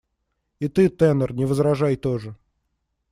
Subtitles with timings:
[0.59, 2.35] И ты, тенор, не возражай тоже.